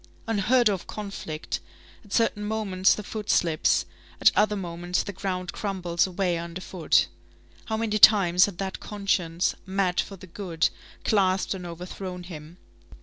Unheard 0.25 0.67
of 0.67 0.87
conflict! 0.87 1.59
At 2.03 2.11
certain 2.11 2.43
moments 2.43 2.95
the 2.95 3.03
foot 3.03 3.29
slips; 3.29 3.85
at 4.19 4.31
other 4.35 4.55
moments 4.55 5.03
the 5.03 5.13
ground 5.13 5.53
crumbles 5.53 6.07
away 6.07 6.39
underfoot. 6.39 7.07
How 7.65 7.77
many 7.77 7.99
times 7.99 8.47
had 8.47 8.57
that 8.57 8.79
conscience, 8.79 9.53
mad 9.67 9.99
for 9.99 10.15
the 10.15 10.25
good, 10.25 10.69
clasped 11.03 11.53
and 11.53 11.67
overthrown 11.67 12.23
him! 12.23 12.57